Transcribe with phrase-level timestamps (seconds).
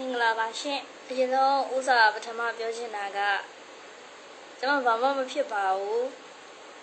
[0.00, 3.18] မင်္ဂလာပါရှင်အရင်ဆုံးဥစားပထမပြောချင်တာက
[4.60, 6.06] ကျွန်မဘာမှမဖြစ်ပါဘူး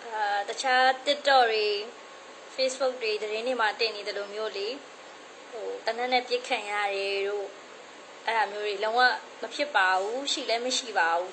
[0.04, 1.66] အာတခြား TikTok တွေ
[2.54, 4.68] Facebook တွေသတင်းတွေမှာတင်နေတယ်လို့မျိုးလေ
[5.50, 7.46] ဟိုတနက်နဲ့ပြစ်ခံရတယ်တို့
[8.26, 9.00] အဲ့ဒါမျိုးတွေလုံးဝ
[9.42, 11.32] မဖြစ်ပါဘူးရှိလည်းမရှိပါဘူး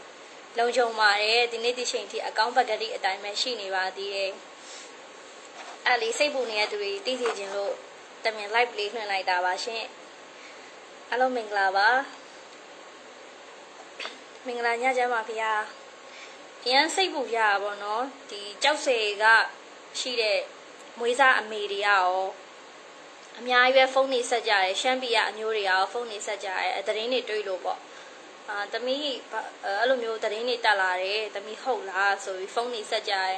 [0.58, 4.32] လုံခြုံပါတယ်ဒီနေ့ဒီချိန်ထိအကောင့်ပကတိအတိုင်းပဲရှိနေပါသေးတယ်
[5.86, 7.74] အဲ့လေစိတ်ပူနေတဲ့သူတွေသိသိချင်းလို့
[8.24, 9.84] တမင် live လေးလွှင့်လိုက်တာပါရှင်
[11.14, 11.90] အားလုံးမင်္ဂလာပါ
[14.46, 15.52] မင်္ဂလာညချမ်းပါဗျာ
[16.64, 19.26] အရန်စိတ်ပူရပါဘောနော်ဒီကြောက်စဲက
[20.00, 20.40] ရှိတဲ့
[21.00, 22.10] မွေးစားအမေတွေရော
[23.40, 27.80] အများကြီးပဲဖုန်းနေဆက်ကြတယ်ရှမ်းပြည်ကအမျိုးတွေရောဖုန်းနေဆက်ကြတယ်အသတင်းတွေတွေ့လို့ပေါ့
[28.50, 29.08] အာတမီး
[29.66, 33.38] အဲ့လိုမျိုးသတင်းတွေတက်လာတယ်တမီးဟုတ်လားဆိုပြီးဖုန်းနေဆက်ကြတယ်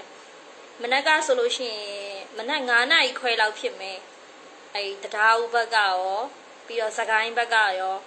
[0.82, 4.00] မနက်ကဆိုလို့ရှိရင်မနက်9နာရီခွဲလောက်ဖြစ်မယ်
[4.76, 5.98] အဲတရားဥဘက်ကရော
[6.68, 7.98] ပြီးတော့စကိုင်းဘက်ကရော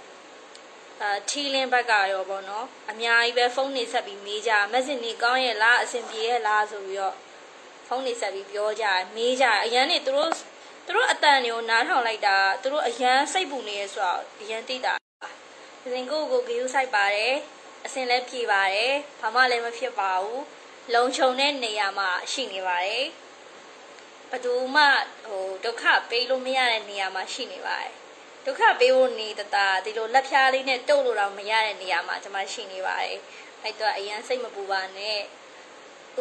[1.02, 7.16] အာထီလင်းဘက်ကရောပေါ့နော်အများကြီးပဲဖုန်းနေဆက်ပြီးမေးကြမက်ဆေ့နေကောင်းရဲ့လားအဆင်ပြေရဲ့လားဆိုပြီးတော့
[7.86, 10.30] ဖုန်းနေဆက်ပြီးပြောကြမေးကြအရန်နေသူတို့
[10.86, 14.94] သူတို့အတန်တွေကိုနားထောင်လိုက်တာသူတို့အရန်စိတ်ပူနေရဆိုတော့အရန်သိတာ
[15.82, 17.34] ဒီစဉ်ကိုကိုဂီယူဆိုင်ပါတယ်
[17.84, 20.42] အစင်လည်းပြေပါတယ်ဘာမှလည်းမဖြစ်ပါဘူး
[20.94, 23.06] လုံခြုံတဲ့နေရာမှာရှိနေပါတယ်
[24.30, 24.84] ဘယ်သူမှ
[25.26, 27.92] ဟိုဒုက္ခပေးလို့မရတဲ့နေရာမှာရှိနေပါတယ်
[28.48, 33.20] ဒုက္ခပေးဖို့နေတတာဒီလိုလက်ဖြားလေးနဲ့တုတ်လို့တော့မရတဲ့နေရာမှာကျွန်မရှိနေပါတယ်
[33.62, 35.20] အဲ့တော့အရန်စိတ်မပူပါနဲ့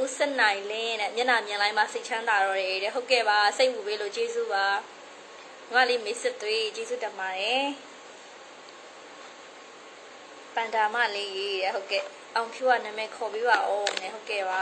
[0.02, 4.66] ဦးစနိုင်လင်းတဲ့မျက်နှာမြင်လိုက်မှစိတ်ချမ်းသာတော့တယ်တဲ့ဟုတ်ကဲ့ပါစိတ်ပူပေးလို့ကျေးဇူးပါ
[5.72, 7.66] ညီမလေးမေးစစ်သွေးကျေးဇူးတင်ပါတယ်
[10.56, 12.04] ပန်တာမလေးတဲ့ဟုတ်ကဲ့
[12.36, 14.62] အောင်ဖြူကနာမည်ခေါ်ပေးပါဦးနဲ့ဟုတ်ကဲ့ပါ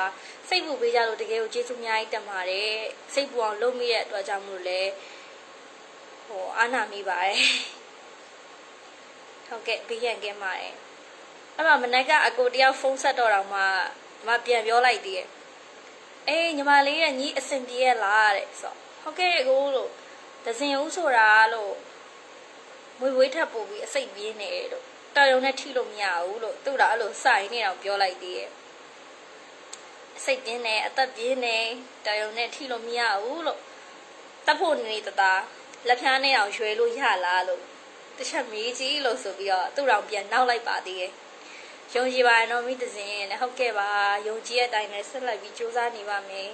[0.50, 2.72] စိတ်ပူပေးကြလို့တကယ်ကိုကျေးဇူးအများကြီးတင်ပါတယ်
[3.14, 4.82] စိတ်ပူအောင်လုပ်မိတဲ့အတွက်ကြောင့်မလို့လဲ
[6.28, 7.40] ဟိုအာနာမိပါတယ်
[9.48, 10.74] ဟုတ်ကဲ့ဘေးရန်ကင်းပါတယ်
[11.56, 13.62] အဲ့မှာမနက်ကအကိုတယောက်ဖုန်းဆက်တော့တော့မှ
[14.28, 15.28] မပြန်ပြောလိုက်သေးတယ်
[16.28, 19.92] အေးညီမလေးရဲ့ညီအဆင်ပြေရလားတဲ့ဆိုဟုတ်ကဲ့ကိုလို့
[20.46, 21.76] ဒဇင်ဦးဆိုတာလို့
[23.00, 24.86] မွေဝေးထပ်ပို့ပြီးအစိတ်ပြင်းနေလို့
[25.16, 28.50] တော်ရုံနဲ့ထိလို့မရဘူးလို့သူ့တော့အဲ့လိုစိုင်နေတော့ပြောလိုက်သေးတယ်
[30.18, 31.58] အစိတ်ပြင်းနေအသက်ပြင်းနေ
[32.06, 33.60] တော်ရုံနဲ့ထိလို့မရဘူးလို့
[34.46, 35.34] တပ်ဖို့နေတတာ
[35.88, 37.64] လက်ဖြားနဲ့အောင်ရွှဲလို့ရလားလို့
[38.18, 41.12] တစ်ချက်မေးကြည့်လို့ဆိုပြီးတော့သူ့တော်ပြန်နောက်လိုက်ပါသေးတယ်
[41.96, 43.90] ယုံကြည်ပါရင်တော့မိသစဉ်နဲ့ဟုတ်ကဲ့ပါ
[44.28, 46.50] ယုံကြည်တဲ့အတိုင်းနဲ့ဆက်လက်ပြီးစူးစမ်းနေပါမယ်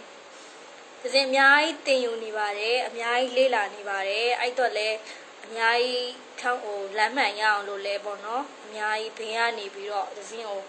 [1.01, 4.97] သစဉ်အများကြီးတင်ယူနေပါတယ်အများကြီးလေ့လာနေပါတယ်အဲ့တော့လည်း
[5.45, 10.61] အများကြီးထောင်းဟိုလမ်းမှန်ရအောင်လို့လဲပေါ့နော်အများကြီးဘင်းကနေပြီးတော့သစဉ်ကို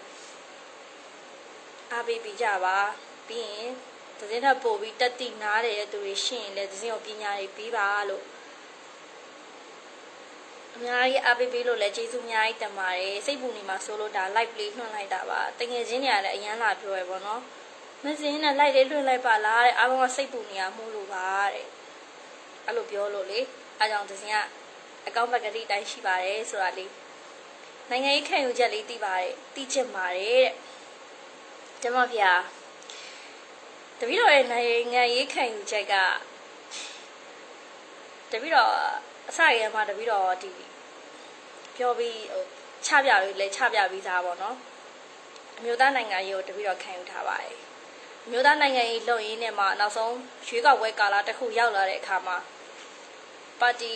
[1.92, 2.78] အားပေးပြီးကြပါ
[3.28, 3.70] ပြီးရင်
[4.18, 8.24] သစဉ်ထပ်ပို့ပြီးတက်တိနားတဲ့သူတွေရှိရင်လည်းသစဉ်ကိုပညာတွေပြီးပါလို့
[10.76, 17.42] အများကြီးအားပေးပေးလို့လည်းကျေးဇူးအများကြီးတင်ပါတယ်စိတ်ပူနေမှာဆိုလို့ဒါ live လေးလွှင့်လိုက်တာပါတကယ်ချင်းတွေကလည်းအရန်လာပြောရပေါ့နော်
[18.04, 21.66] မစင်းနဲ့ live လေးလွှင့်လိုက်ပါလားတဲ့အားလုံးကစိတ်ပူနေရမှုလို့ပါတဲ့
[22.66, 23.40] အဲ့လိုပြောလို့လေ
[23.78, 24.36] အားကြောင့်တစင်က
[25.06, 26.92] အကောင့်ဘက်ကတိတိုင်းရှိပါတယ်ဆိုတာလေး
[27.90, 30.52] နိုင်ငံရေးခံယူချက်လေးသိပါတယ်သိချင်ပါတယ်တဲ့
[31.82, 32.24] ကျမဖေ
[33.98, 35.94] တပည့်တော်ရဲ့နိုင်ငံရေးခံယူချက်က
[38.30, 38.74] တပည့်တော်
[39.30, 40.50] အစရမှာတပည့်တော်ဒီ
[41.76, 42.44] ပြောပြီးဟို
[42.86, 44.56] ချပြပြီးလဲချပြပြီးသားပေါ့နော်
[45.58, 47.56] အမျိုးသားနိုင်ငံရေးကိုတပည့်တော်ခံယူထားပါတယ်
[48.26, 50.14] အမျိုးသားနိုင်ငံရေးလုပ်ရင်းနဲ့မှနောက်ဆုံး
[50.46, 52.36] ရွေးကောက်ပွဲကာလတစ်ခုရောက်လာတဲ့အခါမှာ
[53.60, 53.94] ပါတီ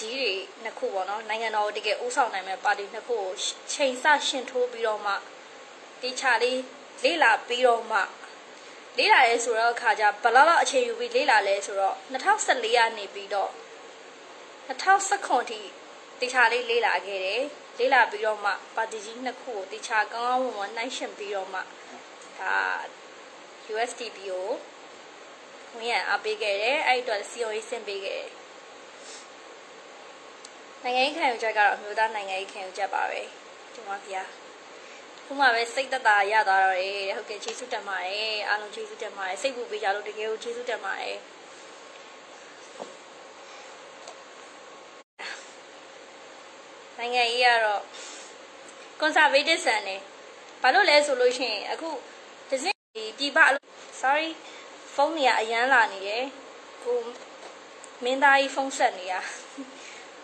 [0.00, 0.32] ကြီးတွေ
[0.62, 3.30] နှစ်ခုပေါ့နော်နိုင်ငံတော်တကယ်ဥဆောင်နိုင်မဲ့ပါတီနှစ်ခုကို
[3.72, 5.12] ချိန်ဆရှင်ထိုးပြီးတော့မှ
[6.02, 6.60] တေချာလေး
[7.04, 7.98] လေးလာပြီးတော့မှ
[8.98, 13.52] လေးလာရဲဆိုတော့အခါကျဘလောက်လောက်အခြေယူပြီးလေးလာလဲဆိုတော့2014ကနေပြီးတော့
[14.80, 15.60] 2019ထိ
[16.20, 17.42] တေချာလေးလေးလာခဲ့တယ်
[17.78, 21.60] လေးလာပြီးတော့မှပါတီကြီးနှစ်ခုကိုတေချာကောင်းကောင်းမွန်မွန်နှိုင်းရှင်ပြီးတော့မှ
[22.40, 22.56] ဒါ
[23.72, 24.48] USDP ကို
[25.76, 28.30] ဝင်ရအပေးခဲ့တယ်အဲ့အတွက် COE ဆင့်ပေးခဲ့တယ်
[30.82, 33.20] နိုင်ငံရေးခံယူချက်ကတော့အမျိုးသားနိုင်ငံရေးခံယူချက်ပါပဲ
[33.74, 34.22] ဒီမှာဗျာ
[35.24, 41.16] ခုမှပဲစိတ်သက်သာရသွားတော့တယ်ဟုတ်ကဲ့ကျေးဇူးတင်ပါတယ်အားလုံးကျေးဇူးတင်ပါတယ်စိတ်ပူပေးကြလို့တကယ်ကိုကျေးဇူးတင်ပါတယ်
[47.02, 47.82] နိုင်ငံရေးကတော့
[49.00, 50.00] conservative ဆန်တယ်
[50.62, 51.90] ဘာလို့လဲဆိုလို့ရှိရင်အခု
[52.48, 52.76] ဒီစင်
[53.18, 53.38] ပြည်ပ
[54.00, 54.28] sorry
[54.94, 56.24] ဖုန်းတွေကအရန်လာနေတယ်
[56.84, 56.98] ကို
[58.04, 59.14] မင်းသားကြီးဖုန်းဆက်နေရ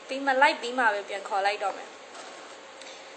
[0.07, 1.89] ပြီးမှလိုက်ပြီးမှပဲပြန်ခေါ်လိုက်တော့မယ်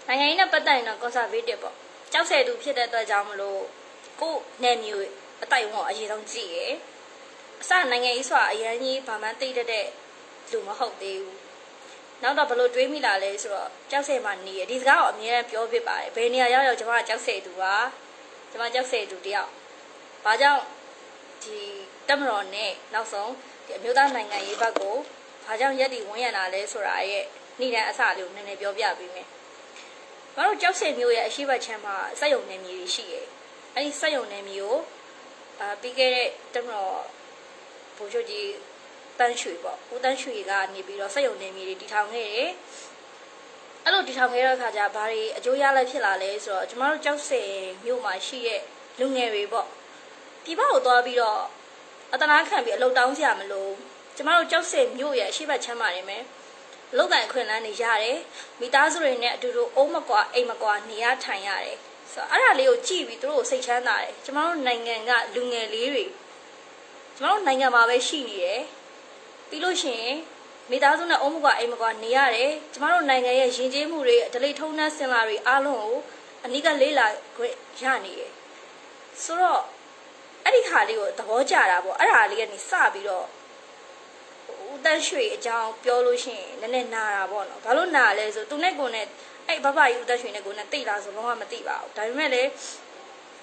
[0.06, 1.76] နိုင်ငံရေးနဲ့ပတ်သက်ရင်တော့ conservative ပေါ့
[2.12, 3.62] ကြောက်ဆယ်သူဖြစ်တဲ့အတွက်ကြောင့်မလို့
[4.20, 5.06] ကိုနယ်မျိုး
[5.42, 6.74] အတိုက်ဝေါအရေးဆုံးကြည့်ရယ်
[7.60, 9.86] အစနိုင်ငံရေးဆိုတာအရန်ကြီးဘာမှသိတတ်တဲ့
[10.50, 11.41] လူမဟုတ်သေးဘူး
[12.22, 17.74] နောက်တော့ဘလို့တွေးမိလာလဲဆိုတော့ကြောက်စဲမှာနေရဒီစကားကိုအမြဲတမ်းပြောဖြစ်ပါတယ်ဘယ်နေရာရောက်ရောက်ကျွန်မကကြောက်စဲသူပါ
[18.50, 19.50] ကျွန်မကြောက်စဲသူတယောက်
[20.24, 20.62] ဘာကြောင့်
[21.42, 21.58] ဒီ
[22.08, 23.30] တက်မတော်နဲ့နောက်ဆုံး
[23.66, 24.96] ဒီအမျိုးသားနိုင်ငံရေးဘက်ကို
[25.46, 27.24] ဘာကြောင့်ရက်တီဝန်းရံလာလဲဆိုတာရဲ့
[27.60, 29.26] နေ့တိုင်းအစလေးကိုနည်းနည်းပြောပြပေးမယ်။
[30.36, 33.26] ဘာလို့ကြောက်စဲမျိုးရဲ့အရှိတ်ချမ်းမှာစက်ယုံနေမျိုးရှိရဲ့။
[33.74, 34.78] အဲဒီစက်ယုံနေမျိုး
[35.60, 36.98] အာပြီးခဲ့တဲ့တက်မတော်
[37.96, 38.48] ဘိုးချုပ်ကြီး
[39.18, 42.50] တန်းရွှေပေါ့ဦးတန်းရွှေကနေပြီးတော့စက်ယုံနေမျိုးတွေတီထောင်ခဲ့တယ်။
[43.84, 47.42] အဲ့လိုတီထောင်ခဲ့တဲ့အခါကျဘာတွေအကျိုးရလဖြစ်လာလဲဆိုတော့ကျမတို့ကြောက်စဲ
[47.84, 48.60] မျိုးမှာရှိရဲ့
[49.00, 49.66] လူငယ်တွေပေါ့
[50.44, 51.40] ဒီဘက်ကိုသွားပြီးတော့
[52.12, 53.68] အတနာခံပြီးအလုတ်တောင်းစရာမလို
[54.16, 56.24] ကျမတို့ကြောက်စဲမျိုးရဲ့အရှိတ်ချမ်းပါနေမယ်။
[56.96, 58.18] လောက်ကန်ခွင့်လန်းနေရတယ်
[58.60, 61.78] မိသားစုတွေနဲ့အတူတူအုံးမကွာအိမ်မကွာနေရထိုင်ရတယ်
[62.12, 66.04] ဆိုတော့အဲ့ဒါလေးကိုကြည့်ပြီးသူတို့ကိုစိတ်ချမ်းသာတယ်ကျမတို့နိုင်ငံကလူငယ်လေးတွေ
[67.16, 68.60] ကျမတို့နိုင်ငံမှာပဲရှိနေတယ်
[69.52, 70.16] ပြီးလို့ရှိရင်
[70.70, 75.96] မိသားစုနဲ့အုံးမကွာအိမ်မကွာနေရတယ်ကျမတို့နိုင်ငံရဲ့ယဉ်ကျေးမှုတွေဒလိထုံးနှန်းစင်လာတွေအားလုံးကို
[76.44, 77.06] အနိကလေးလာ
[77.36, 78.32] ခွင့်ရနေတယ်
[79.22, 79.62] ဆိုတော့
[80.44, 83.26] အဲ့ဒီခါလေးကိုသဘောကျတာပေါ့အဲ့ဒါလေးကနေစပြီးတော့
[84.72, 89.06] ဦးတန်းရွှေအကြောင်းပြောလို့ရှိရင်နည်းနည်းနာတာပေါ့နော်ဘာလို့နာလဲဆိုသူနဲ့ကိုနဲ့
[89.48, 92.42] အဲ့ဘဘကြီးဦးတန်းရွှေနဲ့ကိုနဲ့တိတ်လာဆိုလုံးဝမသိပါဘူးဒါပေမဲ့လေ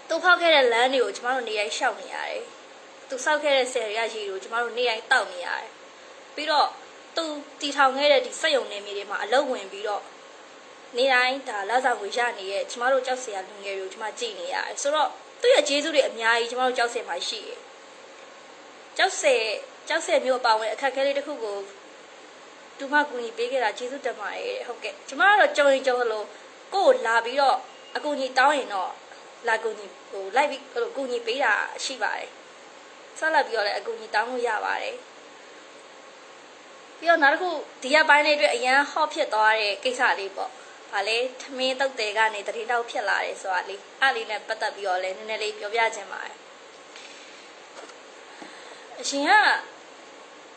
[0.10, 2.44] သူဖောက်ခဲ့တဲ့လမ်းတွေကိုကျမတို့နေရိုင်းရှောက်နေရတယ်
[3.10, 5.70] သူစောက်ခဲ့တဲ့ဆယ်ရရှိကိုကျမတို့နေရိုင်းတောက်နေရတယ်
[6.36, 6.68] ပြီးတော့
[7.16, 7.24] သူ
[7.62, 10.04] တီထောင်ခဲ့တဲ့ဒီစက်ယုံနေမြေတွေမှာအလုတ်ဝင်ပြီးတော့
[10.98, 15.10] နေတိုင်းဒါလာဆောင်ဝေရနေရဲ့ကျမတို့ကြောက်စရာလူငယ်တွေကိုကျမကြည့်နေရတယ်ဆိုတော့
[15.42, 17.60] သူ့ရဲ့ကျေးဇူးတွေအများကြီးကျမတို့ကြောက်စရာမှာရှိတယ်
[18.98, 19.46] ကြောက်စရာ
[19.88, 21.58] ကြောက်စဲမျိုးအပါဝင်အခက်အခဲလေးတစ်ခုကို
[22.78, 26.26] တူမကူညီပေးခဲ့တာကျေးဇူးတင်ပါတယ်ဟုတ်ကဲ့ကျမကတော့ကြုံရင်ကြုံလို့
[26.74, 27.58] ကိုယ်လာပြီးတော့
[27.96, 28.92] အကူညီတောင်းရင်တော့
[29.48, 31.54] လာကူညီဟိုလိုက်ပြီးဟိုကူညီပေးတာ
[31.84, 32.30] ရှိပါတယ်
[33.20, 34.96] ဆက်လက်ပြီးတော့လည်းအကူညီတောင်းလို့ရပါတယ်
[37.00, 37.50] ပြီးတော့နောက်တစ်ခု
[37.84, 40.52] ဒီရက်ပိုင်းလေးအတွက်အရန်ဟော့ဖြစ်သွားတဲ့ကိစ္စလေးပေါ့။
[40.92, 46.36] ဗာလေထမင်းတုတ်တယ်ကနေတရင်တောက်ဖြစ်လာတယ်ဆိုတာလေးအဲ့လေးနဲ့ပတ်သက်ပြီးတော့လည်းနည်းနည်းလေးပြောပြချင်ပါတယ်။
[49.00, 49.32] အရှင်က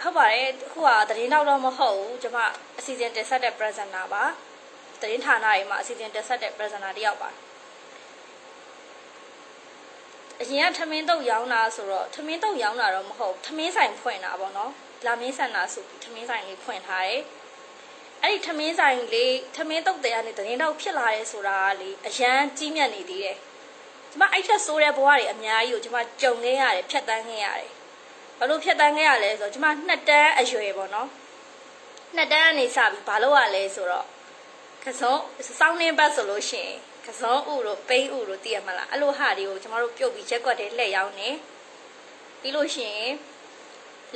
[0.02, 2.38] ဟုတ်ပါတယ်ခုကသတင်းတော့တော့မဟုတ်ဘူးကျွန်မ
[2.78, 4.24] အစီအစဉ်တက်ဆက်တဲ့ presenter ပါ
[5.00, 7.30] သတင်းဌာနတွေမှာအစီအစဉ်တက်ဆက်တဲ့ presenter တယောက်ပါ
[10.40, 14.72] အရင်ကထမင်းတုပ်ရောင်းတာဆိုတော့ထမင်းတုပ်ရောင်းတာတော့မဟုတ်ထမင်းဆိုင်ဖွင့်တာပေါ့နော်
[15.06, 17.22] လာမင်းဆန်တာဆိုပြီးထမင်းဆိုင်လေးဖွင့်ထားတယ်
[18.22, 23.36] အဲ့ဒီထမင်းဆိုင်လေးထမင်းတုပ်တဲ့ကနေသတင်းတော့ဖြစ်လာတယ်ဆိုတာလေအရန်ကြီးမြတ်နေသေးတယ်
[24.10, 27.70] ကျမအဲ့ထက်ဆိုးတဲ့ဘဝတွေအများကြီးကိုကျမကြုံခဲ့ရတယ်ဖြတ်တန်းခဲ့ရတယ်
[28.38, 31.08] ဘာလို့ဖြတ်တန်းခဲ့ရလဲဆိုတော့ကျမနှစ်တန်းအရွယ်ပေါ့နော်
[32.16, 34.06] နှစ်တန်းကနေစပြီးဘာလို့ရလဲဆိုတော့
[34.84, 35.14] ခစုံ
[35.58, 36.76] စောင်းနှင်းဘတ်ဆိုလို့ရှိရင်
[37.06, 41.28] ခစုံဥတို့ပိန်းဥတို့တည်ရမလားအဲ့လိုဟာတွေကိုကျမတို့ပြုတ်ပြီးရက်ွက်တဲ့လှည့်ရောက်နေ
[42.40, 43.12] ပြီးလို့ရှိရင်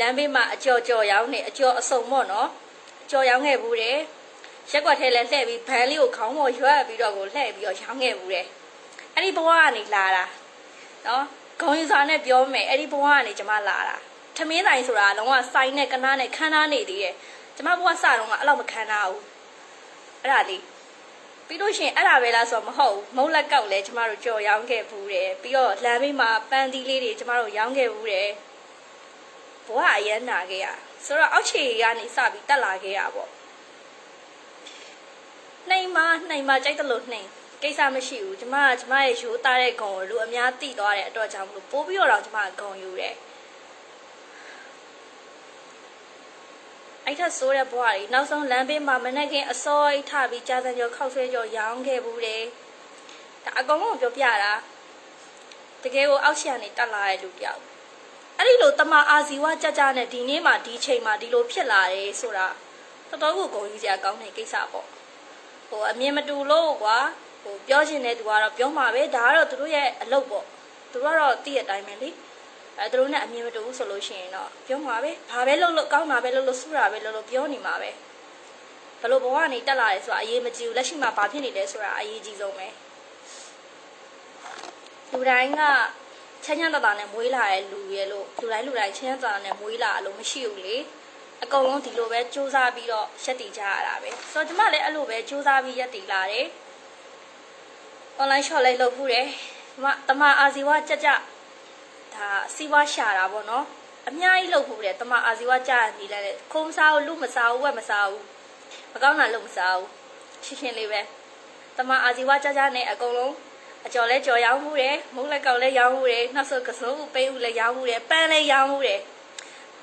[0.01, 2.49] လမ်းဘေးမှာအကြော်ကြော်ရောင်းနေအကျော်အစုံပေါ့နော်
[3.03, 3.99] အကျော်ရောင်းခဲ့ဘူးတယ်
[4.71, 8.47] ရက်ွက်ထဲလဲလှည့်ပြီးဘန်းလေးကိုခေါင်းပေါ်ရွက်ပြီးတော့ကိုလှည့်ပြီးတော့ရောင်းခဲ့ဘူးတယ်
[9.15, 10.25] အဲ့ဒီဘဝကနေလာတာ
[11.07, 11.25] နော်
[11.61, 13.97] ဂုံယူစာနဲ့ပြောမယ်အဲ့ဒီဘဝကနေကျမလာတာ
[14.37, 17.15] ထမင်းဆိုင်ဆိုတာလုံးဝစိုင်းနဲ့ကနားနဲ့ခန်းနားနေသေးတယ်
[17.57, 19.23] ကျမဘဝစတော့ကအဲ့လောက်မခံနာဘူး
[20.23, 20.63] အဲ့ဒါလေး
[21.47, 28.29] ပြီးလို့ရှိရင်အဲ့ဒါပဲလားဆိုတော့မဟုတ်ဘူးမုံလက်ကောက်လဲကျမတို့ကြော်ရောင်းခဲ့ဘူးတယ်ပြီးတော့လမ်းဘေးမှာပန်းသီးလေးတွေကျမတို့ရောင်းခဲ့ဘူးတယ်
[29.67, 30.67] ဘဝအရန်နာခဲ့ရ
[31.05, 33.31] ဆိုတော့အောက်ခြေကနေစပြီးတက်လာခဲ့ရပေါ့
[35.71, 35.99] နှိမ်မ
[36.29, 37.29] နှိမ်မကြိုက်တယ်လို့နှိမ်
[37.63, 43.15] ကိစ္စမရှိဘူးကျမကကျမရဲ့ရိုးသားတဲ့ဂုံကိုလူအများသိသွားတဲ့အတွက်ကြောင့်မလို့ပိုးပြီးတော့ကျမကဂုံယူတယ်
[47.05, 52.45] အဲ့ထက်ဆိုးတဲ့ဘဝတွေနောက်ဆုံးလမ်းဘေးမှာမနေ့ကအစောအိတ်ထပြီးကြာစံကျော်ခောက်ဆွဲကျော်ရောင်းခဲ့ဘူးတယ်
[53.45, 54.53] ဒါအကောင်လုံးပြောပြတာ
[55.83, 57.66] တကယ်ကိုအောက်ရှန်နေတက်လာတဲ့လူတယောက်
[58.39, 62.47] အဲ့ဒီလိုတမအာဇီဝကြကြနဲ့ဒီနေ့မှဒီချိန်မှဒီလိုဖြစ်လာတယ်ဆိုတာ
[63.09, 64.87] တော်တော်ကိုဂုဏ်ယူစရာကောင်းတဲ့ကိစ္စပေါ့
[65.69, 66.99] ဟိုအမြင်မတူလို့ကွာ
[67.43, 70.45] ဟိုပြောချင်တဲ့သူကတော့ပြောမှာပဲဒါကတော့သူတို့ရဲ့အလုပ်ပေါ့
[70.93, 72.11] သူတို့ကတော့တည့်တဲ့အတိုင်းပဲလေ
[72.79, 77.91] အဲသူတို့နဲ့အမြင်မတူဘူးဆိုလို့ရှိရင်တော့ပြောမှာပဲဘာပဲလုပ်လို့ကောင်းတာပဲလုပ်လို့ဆူတာပဲလုပ်လို့ပြောနေမှာပဲ
[79.01, 82.69] ဘလို့ဘဝကနေတက်လာတယ်ဆိုတာအရေးမကြီးဘူးလက်ရှိမှာဘာဖြစ်နေလဲဆိုတာအရေးကြီးဆုံးပဲ
[85.13, 85.63] လူတိုင်းက
[86.47, 90.77] ချမ်းချမ်းသာသာနဲ့မွေးလာတဲ့လူရဲ့လို့လူတိုင်းလူတိုင်းချမ်းချမ်းသာသာနဲ့မွေးလာလို့မရှိဘူးလေ
[91.43, 96.47] အကုန်လုံးဒီလိုပဲစူးစမ်းပြီးတော့ရက်တည်ကြရတာပဲဆိုတော့ကျမလည်းအဲ့လိုပဲစူးစမ်းပြီးရက်တည်လာတယ်
[98.21, 99.27] online shop လေးလုပ်ဖို့တယ်
[99.75, 101.09] ကျမတမအာဇီဝကြကြ
[102.15, 103.65] ဒါစီးပွားရှာတာပေါ့နော်
[104.09, 106.21] အများကြီးလုပ်ဖို့တယ်တမအာဇီဝကြနေလဲ
[106.53, 108.25] ခုံးစားဘူးလူမစားဘူးဝက်မစားဘူး
[108.93, 109.91] မကောင်းတာလုပ်မစားဘူး
[110.45, 111.01] ရှင်းရှင်းလေးပဲ
[111.77, 113.35] တမအာဇီဝကြကြနဲ့အကုန်လုံး
[113.87, 119.01] အကျော်လဲကြော်ရောင်းမှုတယ်မုတ်လက်ကောက်လဲရောင်းမှုတယ်နောက်ဆုံးကစုံဦးပိန်းဦးလဲရောင်းမှုတယ်ပန်းလဲရောင်းမှုတယ်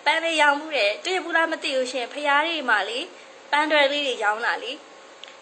[0.05, 2.99] ပန်းလေးရောင်းမှုတယ်တွေ့ဘူးလားမသိဘူးရှင်ဖရားတွေမှာလေ
[3.51, 4.71] ပန်းတွဲလေးတွေရောင်းလာလी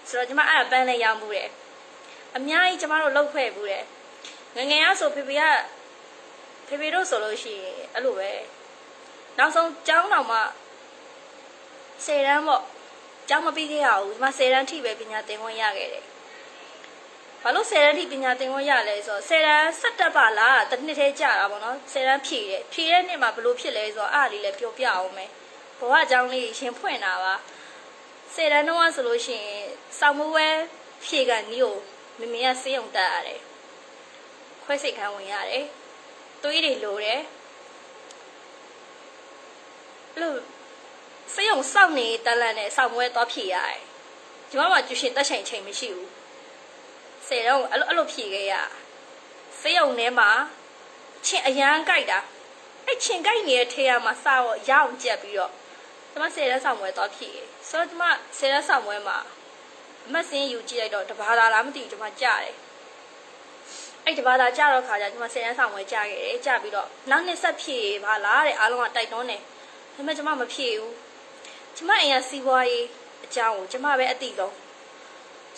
[0.09, 1.49] ဆိုတော့ကျမအဲ့ဒါပန်းလေးရောင်းမှုတယ်
[2.35, 3.83] အများကြီးကျမတို့လှုပ်ဖွဲ့ဘူးတယ်
[4.55, 5.43] ငငယ်ရဆိုဖေဖေက
[6.67, 8.31] ဖေဖေတို့ဆိုလို့ရှိရင်အဲ့လိုပဲ
[9.37, 10.41] နောက်ဆုံးကျောင်းတော်မှာ
[12.05, 12.63] 10တန်းပေါ့
[13.29, 16.05] ကျောင်းမပြီးခဲ့ရဘူးဒီမှာ10တန်းထိပဲပညာသင်ခွင့်ရခဲ့တယ်
[17.43, 25.29] ဘာလို့10တန်းထိပညာသင်ခွင့်ရလဲဆိုတော့10တန်းဆက်တက်ပါလားတစ်နှစ်သေးကြာတာပေါ့နော်10တန်းဖြည့်တယ်ဖြည့်တဲ့နှစ်မှာဘလို့ဖြစ်လဲဆိုတော့အားလေးလည်းပြောပြအောင်မယ်
[25.79, 27.33] ဘဝအကြောင်းလေးရှင်ဖွင့်တာပါ
[28.33, 29.65] 10တန်းတော့ဆိုလို့ရှိရင်
[30.00, 30.48] စောင့်မဝဲ
[31.05, 31.75] ဖြည့်ကန်ကြီးကို
[32.19, 33.41] မမေကစေးုံတက်ရတယ်
[34.63, 35.65] ခွဲစိတ်ခံဝင်ရတယ်
[36.43, 37.21] သွေးတွေလိုတယ်
[40.21, 40.39] လို့
[41.33, 43.79] စေယုံစောက်နေတလန့်နဲ့စောက်မွဲသွားဖြည့်ရတယ်
[44.50, 46.20] ဒီမှာမှကျူရှင်တက်ချိန်ချိန်မရှိဘူး
[47.31, 48.53] ဆယ်တော့အဲ့လိုအဲ့လိုဖြည့်ခဲ့ရ
[49.59, 50.29] စေယုံထဲမှာ
[51.25, 52.19] ချင်းအရန်ကြိုက်တာ
[52.85, 55.51] အဲ့ချင်းကြိုက်နေတဲ့ထဲရမှာစာတော့ရအောင်ကြက်ပြီးတော့
[56.11, 57.38] ဒီမှာဆယ်ရက်ဆောင်မွဲသွားဖြည့်
[57.69, 59.17] ဆိုတော့ဒီမှာဆယ်ရက်ဆောင်မွဲမှာ
[60.07, 62.55] အမတ်စင်းယူကြည့်လိုက်တော့တဘာသာလားမသိဘူးဒီမှာကြားတယ်
[64.05, 69.45] အဲ့ဒီဘာသာကြတော့ခါကျဒီမှာဆယ်ရန်ဆောင်ဝယ်ကြခဲ့တယ်ကြပြီးတော့နောက်နှစ်ဆက်ဖြည့်ပါလားတဲ့အားလုံးကတိုက်တွန်းတယ်ဒါ
[69.95, 70.93] ပေမဲ့ကျမမဖြည့်ဘူး
[71.75, 72.85] ကျမအိမ်ကစီးပွားရေး
[73.25, 74.53] အကြောင်းကိုကျမပဲအတိဆုံး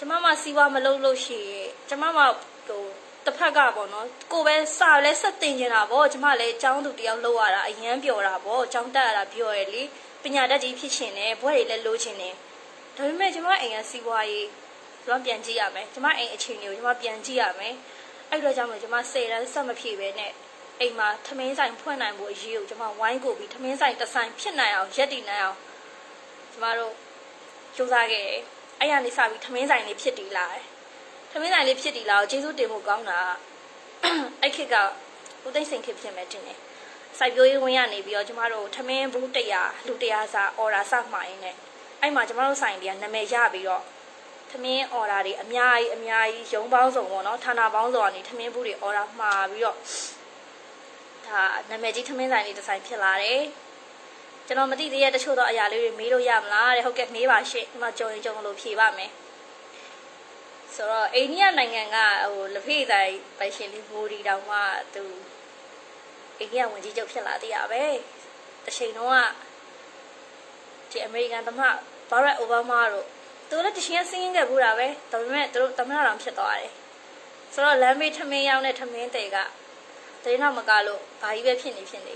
[0.03, 2.21] ကျမမှစီးပွားမလုပ်လို့ရှိရင်ကျမမှ
[2.67, 2.83] ဟို
[3.25, 9.83] တစ်ဖက်ကပေါ့နော်ကိုပဲစာလဲဆက်တင်နေတာပေါ့ကျမလည်းအကြောင်းသူတယောက်လောက်ရတာအရန်ပျော်တာပေါ့အကြောင်းတက်ရတာပြောရလေ
[10.23, 12.33] ပညာတတ်ကြီးဖြစ်ရှင်တယ်ဘွဲတွေလည်းလိုချင်တယ်
[12.95, 14.47] ဒါပေမဲ့ကျမအိမ်ကစီးပွားရေး
[15.05, 17.75] ကျွန်မပြန်ကြည့်ရမယ်ကျမအိမ်အခြေအနေကိုကျွန်မပြန်ကြည့်ရမယ်
[18.29, 20.31] အဲ့တော့ကြောင့်မို့ကျွန်မစေတန်းဆက်မဖြည့်ပဲနဲ့
[20.79, 25.57] အိမ်မှာထမင်းဆိုင်ဖွင့်နိုင်ဖို့အရေးကိုကျွန်မဝိုင်းကိုပြီးထမင်းဆိုင်တစ်ဆိုင်ဖြစ်နိုင်အောင်ရက်တည်နိုင်အောင်
[26.53, 26.93] ကျွန်မတို့
[27.75, 28.41] စူးစမ်းခဲ့တယ်
[28.83, 30.63] အဲ့ရနေစပြီးထမင်းဆိုင်လေးဖြစ်တည်လာတယ်
[31.31, 33.19] ထမင်းဆိုင်လေးဖြစ်တည်လာတော့ကျေးဇူးတင်ဖို့ကောင်းတာ
[34.41, 34.75] အဲ့ခေတ်က
[35.45, 36.59] ဦးသိန်းစိန်ခေတ်ဖြစ်မယ်တင်တယ်
[37.17, 41.55] စိုက်ပျိုးရေးဝင်ရနေပြီးတော့ကျမတို့ထမင်းဘူး100လူ100စာအော်ဒါစမှာရင်းနဲ့
[42.01, 43.83] အဲ့မှာကျမတို့ဆိုင်တွေကနာမည်ရပြီးတော့
[44.51, 49.77] ထမင်းအော်ဒါတွေအများကြီးအများကြီးရုံပေါင်းစုံပေါ့နော်ဌာနပေါင်းစုံကနေထမင်းဘူးတွေအော်ဒါမှာပြီးတော့
[51.27, 53.41] ဒါနာမည်ကြီးထမင်းဆိုင်လေးဒီဇိုင်းဖြစ်လာတယ်
[54.47, 59.11] ကျွန်တော်မသိသေးတဲ့တချို့သောအရာလေးတွေမေးလို့ရမလားတဲ့ဟုတ်ကဲ့မေးပါရှင့်ဒီမှာကြုံရင်ကြုံလို့ဖြေပါမယ်
[60.75, 61.97] ဆိုတော့အိန္ဒိယနိုင်ငံက
[62.33, 64.57] ဟိုလက်ဖေးတိုင်းပိုင်ရှင်လေးမိုဒီတောင်မှ
[64.93, 65.03] သူ
[66.39, 67.83] အိန္ဒိယဝန်ကြီးချုပ်ဖြစ်လာသေးရပဲ
[68.65, 69.17] တချိန်တော့က
[70.91, 71.71] ဒီအမေရိကန်သမ္မတ
[72.09, 73.07] ဘာရက်အိုဘားမားတို့
[73.49, 76.71] သူလည်းတရှင်ကစင်းခဲ့ဘူးတာပဲဒါပေမဲ့သူတို့သမဏတော်ဖြစ်သွားတယ်
[77.53, 79.37] ဆိုတော့လမ်းမေးထမင်းရောက်တဲ့ထမင်းတွေက
[80.23, 82.15] တရင်တော့မကလို့ဘာကြီးပဲဖြစ်နေဖြစ်နေ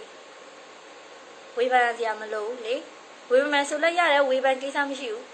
[1.57, 2.75] ဝေဖန်စရာမလိုဘူးလေ
[3.29, 5.25] ဝေဖန်ဆိုလည်းရတယ်ဝေဖန်ကိစ္စမရှိဘူး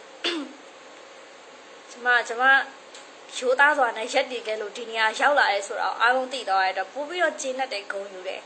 [1.91, 2.43] ကျမကျမ
[3.37, 8.41] ရိုးသားစွာနဲ့ရက်တည်ခဲ့လို့ဒီနေရာရောက်လာရဲဆိုတော့အားလုံးသိတော့ရတော့ပို့ပြီးတော့ကျင်းတဲ့ဂုံယူတယ်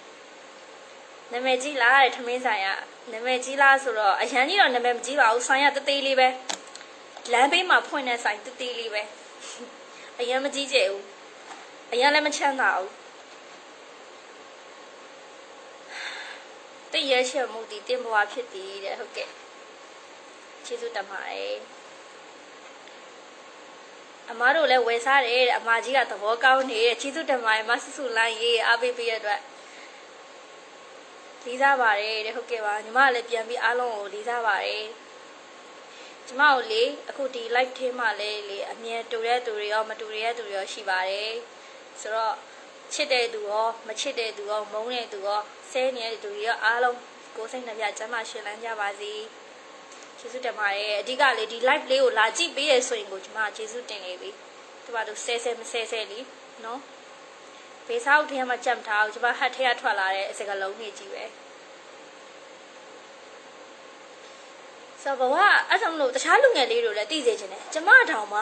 [1.32, 2.68] နာမည်ကြီးလားတဲ့ထမင်းဆိုင်က
[3.12, 6.28] နာမည်ကြီးလားဆိုတော့အရန်ကြီးတော့နာမည်မကြီးပါဘူးဆိုင်ကတသေးလေးပဲ
[7.32, 9.02] လမ်းဘေးမှာဖွင့်တဲ့ဆိုင်တသေးလေးပဲ
[10.20, 11.04] အရင်မကြည့်ကြဘူး
[11.92, 12.92] အရင်လည်းမချမ်းသာဘူး
[16.92, 19.30] တည့်ရချက်မှုဒီတင်ဘွားဖြစ်သည်တဲ့ဟုတ်ကဲ့
[20.66, 21.58] ကျေးဇူးတင်ပါတယ်
[24.30, 29.42] အမားတို့လည်းဝယ်စားတယ်တဲ့အမကြီးကသဘောကောင်းနေတဲ့ကျေးဇူးတင်ပါတယ်မဆူဆူလိုင်းရေးအားပေးပေးရတဲ့အတွက်
[31.48, 34.86] လေးစားပါတယ်တဲ့ဟုတ်ကဲ့ပါညီမလည်းပြန်ပြီးအားလုံးကိုလေးစားပါတယ်
[36.28, 41.34] ကျမတို့လေအခုဒီ live ထဲမှာလေလေအမြဲတူတဲ့သူတွေရောမတူတဲ့သူတွေရောရှိပါတယ်
[42.02, 42.36] ဆိုတော့
[42.94, 45.42] ချစ်တဲ့သူရောမချစ်တဲ့သူရောမုန်းတဲ့သူရော
[45.72, 46.98] ဆဲနေတဲ့သူတွေရောအားလုံး
[47.36, 49.14] ကိုယ်စိတ်နှပြကျမ်းမာရှင်လန်းကြပါစေ
[50.20, 54.30] ကျေးဇူးတင်ပါတယ်အဓိကလေဒီ live လေးကိုလာကြည့်ပေးရဆိုရင်ကိုကျမကျေးဇူးတင်နေပြီ
[54.84, 56.20] ကျမတို့ဆဲဆဲမဆဲဆဲလी
[56.64, 56.80] နော်
[57.88, 61.24] ဘေးစားအုပ်ထဲမှာကြံ့ထားအောင်ကျမဟတ်ထဲကထွက်လာတဲ့အစကလုံးတွေကြီးပဲ
[65.02, 65.36] ဆိုတော့ဘဝ
[65.70, 68.42] အဲ့ဒါမလို့တခြားလူငယ်လေးတို့လည်းသိစေချင်တယ်ကျမတောင်မှ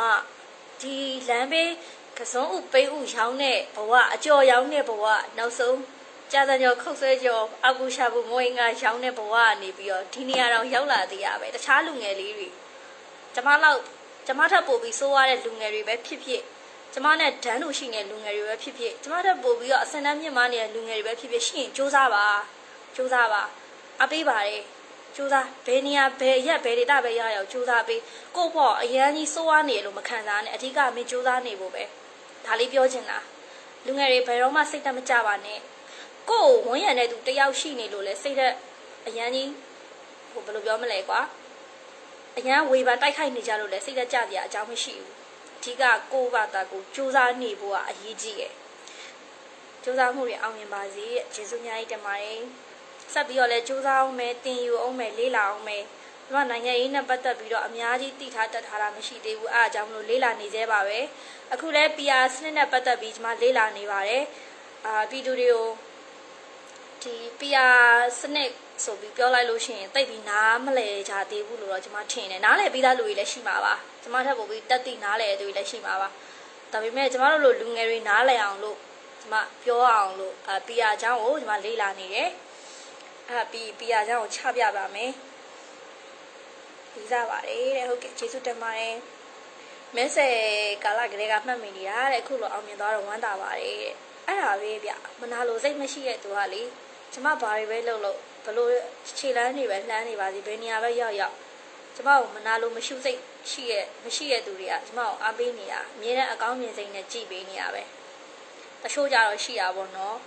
[0.81, 0.95] ဒီ
[1.29, 1.71] လမ်းဘေး
[2.19, 5.05] ကစုံဥပေးဥရောင်းတဲ့ဘဝအကျော်ရောင်းတဲ့ဘဝ
[5.37, 5.79] နောက်ဆုံး
[6.31, 12.47] ကြာတဲ့ကြောခုတ်ဆွဲကြောအကူရှာဖို့မွေးငါရောင်းတဲ့ဘဝကနေပြီးတော့ဒီနေရာတော့ရောက်လာသေးရပဲတခြားလူငယ်လေးတွေ
[13.35, 13.79] ကျမလောက်
[14.27, 16.41] ကျမထပ်ပို့ပြီးစိုးရတဲ့လူငယ်တွေပဲဖြစ်ဖြစ်
[16.93, 22.25] ကျမနဲ့ဒန်းလူရှိနေတဲ့လူငယ်တွေပဲဖြစ်ဖြစ်ကျမထပ်ပို့ပြီးတော့အစင်တန်းမြင့်မားနေတဲ့လူငယ်တွေပဲဖြစ်ဖြစ်ရှိရင်စူးစမ်းပါ
[22.95, 23.43] စူးစမ်းပါ
[24.01, 24.63] အပေးပါတယ်
[25.15, 28.01] ကြိုးစားဘယ်နေရာဘယ်ရက်ဘယ်ဒေတာပဲရရောက်ကြိုးစားပြီး
[28.35, 32.04] ကို့ဖို့အရန်ကြီးစိုးဝါနေလို့မခံစားနဲ့အဓိကမင်းကြိုးစားနေဖို့ပဲဒါ
[32.59, 33.19] လေးပြောချင်တာ
[33.85, 35.59] လူငယ်တွေဘယ်တော့မှစိတ်တက်မကြပါနဲ့
[36.29, 38.53] ကို့ဝန်းရံတဲ့သူတယောက်ရှိနေလို့လဲစိတ်သက်
[39.07, 39.51] အရန်ကြီး
[40.31, 41.21] ဟိုဘယ်လိုပြောမလဲကွာ
[42.37, 45.11] အရန်ဝေဖန်တိုက်ခိုက်နေကြလို့လဲစိတ်သက်ကြစရာအကြောင်းမရှိဘူး
[45.57, 45.83] အဓိက
[46.13, 48.53] ကို့ဘာသာကိုကြိုးစားနေဖို့ကအရေးကြီးရဲ့
[49.83, 52.41] ကြိုးစားမှုတွေအောင်မြင်ပါစေကျေးဇူးများကြီးတင်ပါတယ်
[53.13, 55.83] ဆက်ပြီးတော့လဲစူးစမ်းအောင်မယ်တင်ယူအောင်မယ်လေးလာအောင်မယ်
[56.25, 60.99] ဒီမှာနိုင်ငံရေးနဲ့ပတ်သက်ပြီးတော့အများကြီးသိထားတတ်ထားတာမရှိသေးဘူးအားအကြောင်းမလို့လေးလာနေသေးပါပဲ
[61.53, 64.23] အခုလဲ PR စနစ်နဲ့ပတ်သက်ပြီးကျွန်မလေးလာနေပါတယ်
[64.85, 65.67] အာပြည်သူတွေကို
[67.03, 68.49] ဒီ PR စနစ်
[68.83, 76.07] ဆိုပြီးပြောလိုက်လို့ရှိရင်တိတ်ပြီးနားမလဲကြသေးဘူးလို့တော့ကျွန်မထင်တယ်နားလဲပြီးသားလူတွေလည်းရှိမှာပါကျွန်မထပ်ပို့ပြီးတက်တိနားလဲသူတွေလည်းရှိမှာပါ
[76.71, 78.77] ဒါပေမဲ့ကျွန်မတို့လိုလူငယ်တွေနားလဲအောင်လို့
[79.21, 82.29] ကျွန်မပြောအောင်လို့အာ PR အကြောင်းကိုကျွန်မလေးလာနေတယ်
[83.29, 85.11] အာပြီး PR အကြောင်းကိုချပြပါမယ်
[86.95, 88.95] ပြီးသားပါတယ်တဲ့ဟုတ်ကဲ့ကျေးဇူးတင်ပါတယ်
[89.95, 90.35] မဲဆယ်
[90.83, 93.93] ကာလကလေးကမှတ်မိနေတာတဲ့အခုလိုအောင်မြင်သွားတော့ဝမ်းသာပါတယ်တဲ့
[94.27, 96.63] အဲ့ဒါပဲဗျမနာလိုစိတ်မရှိတဲ့သူကလေ
[97.13, 98.71] ကျမဘာတွေပဲလုပ်လို့ဘလို့
[99.17, 101.35] ခြေလန်းနေပဲလှမ်းနေပါစီဘယ်နေရာပဲရောက်ရောက်
[101.95, 103.19] ကျမကိုမနာလိုမရှိစိတ်
[103.51, 107.83] ရှိရဲ့မရှိတဲ့သူတွေကကျမကိုအားပေးနေတာအမြဲတမ်းအကောင်းမြင်စိတ်နဲ့ကြည်ပေးနေရပဲ
[108.83, 110.17] တချို့ကြတော့ရှိရပါတော့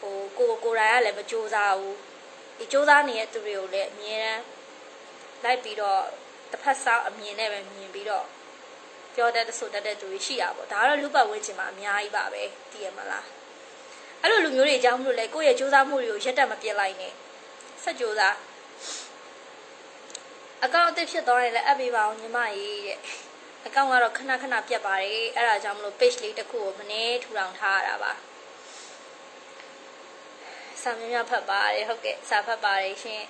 [0.00, 1.96] ဟိုကိုကိုယ်တိုင်ကလည်းမကြိုးစားဘူး
[2.58, 4.42] ဒီကြိုးစားနေတဲ့သူတွေကိုလည်းအမြဲတမ်း
[5.44, 6.02] လိုက်ပြီးတော့
[6.50, 8.26] တစ်ဖက်ဆောက်အမြင်နဲ့ပဲမြင်ပြီးတော့
[9.14, 13.26] ပြောတတ်တဲ့ဆိုတတ်တဲ့သူတွေရှိရပါတော့ဒါကတော့လူပတ်ဝန်းကျင်မှာအများကြီးပါပဲတည်ရမလား
[14.22, 17.12] အဲ့လိုလူမျိုးတွေအကြောင်းမလို့လေကိုယ့်ရဲ့စူးစမ်းမှုတွေကိုရက်တက်မပြစ်လိုက်နဲ့
[17.82, 18.38] ဆက်စူးစမ်း
[20.64, 22.98] အကောင့်အသစ်ဖြစ်သွားရင်လည်းအပ်ပေးပါအောင်ညီမကြီးတဲ့
[23.66, 28.12] အကောင့်ကတော့ခဏခဏပြတ်ပါတယ်အဲ့ဒါကြောင့်မလို့ page လေးတစ်ခုကိုမနေ့ထူထောင်ထားရတာပါ
[30.82, 33.22] စာမြများဖတ်ပါတယ်ဟုတ်ကဲ့စာဖတ်ပါတယ်ရှင်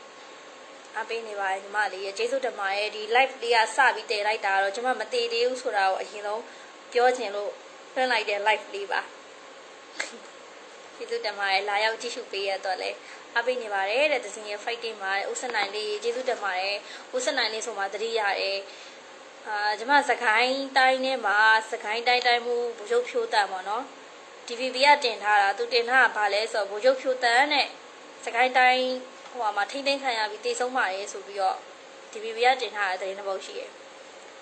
[1.00, 6.42] အပေးနေပါတယ်ညီမလေးရဲ့ကျေးဇူးတင်ပါတယ်ဒီ live လေးကစပြီးတည်လိုက်တာတော့ကျွန်မမတည်သေးဘူးဆိုတာကိုအရင်ဆုံး
[6.92, 7.50] ပြောချင်လို့
[7.92, 9.00] ဖွင့်လိုက်တဲ့ live လေးပါ
[10.96, 12.90] ကျေးဇူးတင်ပါတယ်လာရောက်ကြည့်ရှုပေးရတော့လေ
[13.36, 16.76] အပေးနေပါတယ်တဲ့တစင်ရဲ့ fighting မှာဥစနိုင်လေးကျေးဇူးတင်ပါတယ်
[17.16, 18.58] ဥစနိုင်လေးဆိုမှတတိရတယ်
[19.46, 21.38] အာကျွန်မစကိုင်းတိုင်းထဲမှာ
[21.70, 23.84] စကိုင်းတိုင်းတိုင်းမူဘုရုပ်ဖြိုးတန်ပေါ့နော်
[24.46, 27.66] DVB ကတင်ထားတာသူတင်ထားတာဘာလဲဆိုတော့ဘိုးချုပ်ဖြိုတန်းနဲ့
[28.24, 28.84] စကိုင်းတိုင်း
[29.35, 31.59] ဟိုမှာထိမ့်သိမ်းခံရပြီးတေဆုံးပါတယ်ဆိုပြီးတော့
[32.12, 33.71] DVB ကတင်ထားတဲ့တဲ့ဘုတ်ရှိရယ်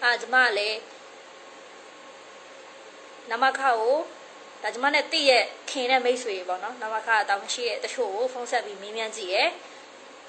[0.03, 0.79] အာကျမလည်း
[3.31, 3.79] နမခကို
[4.63, 9.49] ဒါကျမနဲ့တည့်ရဲ့ခင်တဲ့မိတ်ဆွေပေါ့နော်နမခကတောင်းရှိရဲ့တချို့ကိုဖုန်းဆက်ပြီးမေးမြန်းကြည့်ရယ်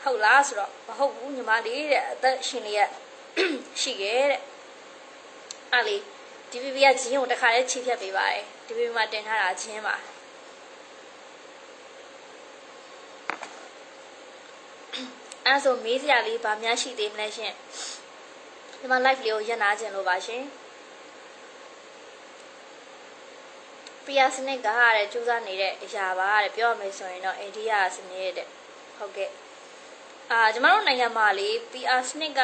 [0.04, 2.82] ဟုတ်လားဆိုတော့မဟုတ်ဘူးညီမလေးတဲ့အသက်ရှင်လေးရ
[3.82, 4.42] ရှိခဲ့တဲ့
[5.74, 6.02] အားလေး
[6.52, 9.96] DVB ကဂျင်းကိုတခါလေးချိဖြတ်ပေးပါတယ် DVB မှာတင်ထားတာဂျင်းပါ
[15.46, 17.54] အဲ့ဆိုမေးစရာလေးဗာများရှိသေးမလဲရှင်
[18.80, 20.44] ဒီမှာ live လေးကိုရပ်နာခြင်းလို့ပါရှင်
[24.06, 28.48] ပီယာစနစ်ကတဲ့စူးစမ်းနေတဲ့အရာပါတဲ့ပြောရမယ်ဆိုရင်တော့အိန္ဒိယစနစ်တဲ့
[28.98, 29.32] ဟုတ်ကဲ့
[30.32, 32.42] အာကျမတို့နိုင်ငံမှာလေပီယာစနစ်က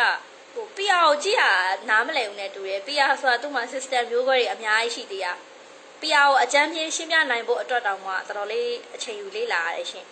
[0.53, 1.43] ဟို PR ကိုကြည့်ရ
[1.89, 5.33] နားမလည်ဘူးနဲ့တူတယ် PR ဆိုတာသူ့မှာ system မျိုးကွဲတွေအများကြီးရှိသေးတာ
[6.01, 10.05] PR ကိုအကြမ်းပြင်းရှင်းပြနိုင်ဖို့အတွက်တောင်မှတော်တော်လေးအချိန်ယူလေးလာရတယ်ရှင်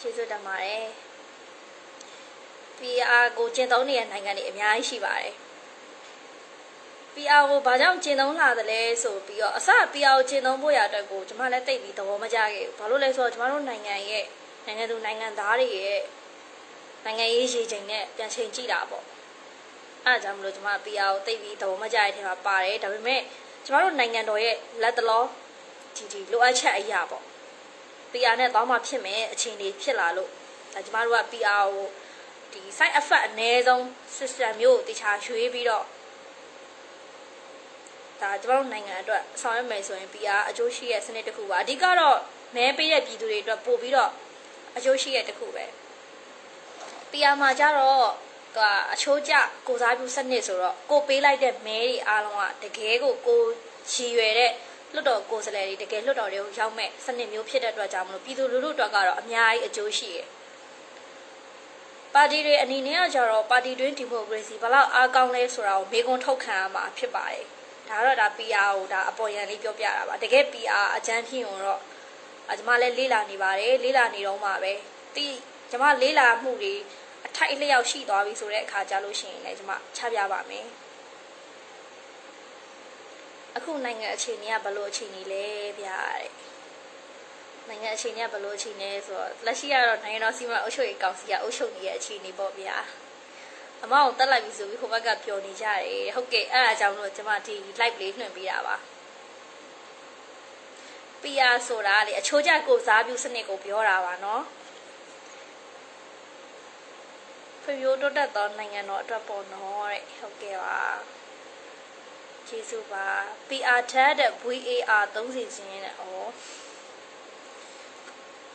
[0.00, 0.84] ကျေးဇူးတင်ပါတယ်
[2.78, 5.34] PR ကိုကျင့်သုံးနေတဲ့နိုင်ငံတွေအများကြီးရှိပါတယ်
[7.14, 14.24] PR ကိုဘာကြောင့်ကျင့်သုံးလာသလဲဆိုပြီးတော့အစ PR ကိုကျင့်သုံးဖို့ရအတွက်ကိုကျွန်မလည်းသိပြီးသဘောမကျခဲ့ဘူးဘာလို့လဲဆိုတော့ကျွန်တော်တို့နိုင်ငံရဲ့
[14.66, 16.00] နိုင်ငံသူနိုင်ငံသားတွေရဲ့
[17.04, 19.04] နိုင်ငံရေးရေချိန်နဲ့ပြန်ချိန်ကြည့်တာပေါ့
[20.04, 23.20] အဲဒါကြောင့်မလို့ကျွန်မ PR ကိုသိပြီးသဘောမကျတဲ့ထဲမှာပါတယ်ဒါပေမဲ့
[23.66, 25.24] ကျွန်တော်တို့နိုင်ငံတော်ရဲ့လက်တလော
[25.96, 27.29] ဒီဒီလိုအပ်ချက်အရာပေါ့
[28.12, 30.30] PR နဲ့တောင်းမှဖြစ်မယ်အချိန်တွေဖြစ်လာလို့
[30.74, 31.86] ဒါကျွန်တော်တို့က PR ကို
[32.52, 33.82] ဒီ side effect အနည်းဆုံး
[34.16, 35.84] system မျိုးကိုတခြားရွေးပြီးတော့
[38.20, 42.18] ဒါကျွန်တော်တို့နိုင်ငံအတွက်ဆောင်ရွက်မယ်ဆိုရင် PR အကျိုးရှိရဲ့စနစ်တစ်ခုပါအဓိကတော့
[42.56, 44.10] မဲပေးတဲ့ပြည်သူတွေအတွက်ပို့ပြီးတော့
[44.76, 45.64] အကျိုးရှိရဲ့တစ်ခုပဲ
[47.10, 48.06] PR မှာကြတော့
[48.58, 48.60] က
[48.92, 49.32] အချိုးကျ
[49.66, 53.40] ကိုစားပြုစနစ်ဆိုတော့ကိုပေးလိုက်တဲ့မဲတွေအားလုံးကတကယ်ကိုကို
[53.92, 54.52] ရည်ရွယ်တဲ့
[54.94, 60.26] လွတ်တော်ကိုယ်စားလှယ်တွေတကယ်လွတ်တော်တွေကိုရောက်မဲ့စနစ်မျိုးဖြစ်တဲ့အတွက်ကြောင့်မလို့ပြည်သူလူထုအတွက်ကတော့အများကြီးအကျိုးရှိရဲ့
[62.14, 67.44] ပါတီတွေအနေနဲ့ကကြတော့ပါတီတွင်းဒီမိုကရေစီဘလောက်အားကောင်းလဲဆိုတာကိုမေးခွန်းထုတ်ခံရမှာဖြစ်ပါတယ်
[67.88, 71.80] ဒါတော့ဒါ PR ကိုဒါအပေါ်ရန်လေးပြောပြတာပါတကယ် PR အကြမ်းဖြစ်ရင်တော့
[72.50, 74.72] အကျမလည်းလေးလာနေပါတယ်လေးလာနေတော့မှပဲ
[75.16, 75.36] တီး
[75.70, 76.74] ကျမလေးလာမှုတွေ
[77.26, 80.66] အထိုက်အလျောက်ရှိသွားပြီဆိုတဲ့အခါကြလို့ရှိရင်လည်းကျမချပြပါမယ်
[83.56, 85.46] အခုနိုင်ငံအခြေအနေကဘယ်လိုအခြေအနေလဲ
[85.80, 86.30] ဗျာတဲ့
[87.68, 92.76] နိုင်ငံအခြေအနေကဘယ်လိုအခြေအနေဆိုတော့လက်ရှိကတော့နိုင်ငံတော်စီမံအုပ်ချုပ်ရေးကောင်စီကအုပ်ချုပ်နေတဲ့အခြေအနေပေါ့ဗျာ
[93.82, 98.76] အမအောင်တက်လိုက်ပြီဆိုပြီးဟိုဘက်ကပျော်နေကြတယ်ဟုတ်ကဲ့အဲ့ဒါကြောင့်လို့ကျမဒီ live လေးနှွှင့်ပေးတာပါ
[101.22, 104.42] PR ဆိုတာလေအချိုးကျကိုစားပြုစနစ်ကိုပြောတာပါနော်
[107.62, 110.78] ဖွံ့ဖြိုးတိုးတက်သောနိုင်ငံတော်အတွက်ပေါ့နော်တဲ့ဟုတ်ကဲ့ပါ
[112.52, 113.08] ကျေးဇူးပါ
[113.48, 116.02] PR ထက်တဲ့ VAR သုံးစီခြင်းတဲ့ဩ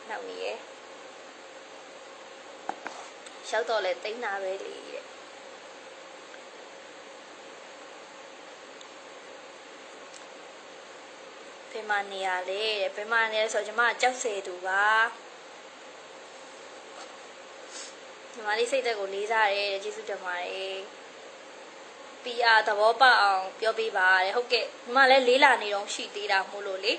[0.08, 0.46] နောက်နေရ
[3.50, 5.02] ရောက်တော့လဲတိန်းတာပဲလေတဲ့
[11.70, 14.86] ဘယ်မှာနေရလဲတဲ့ဘယ်မှာနေလဲဆိုတော့ကျွန်မကြောက်စေသူပါ
[18.32, 21.05] ညီမလေးစိတ်သက်ကိုလေးစားတယ်ကျေးဇူးတင်ပါတယ်
[22.26, 26.94] PR သဘောပေါက်အောင်ပြောပြပါတဲ့ဟုတ်ကဲ့ညီမလည်းလေးလာနေတော့ရှိသေးတာမို့လို့လေ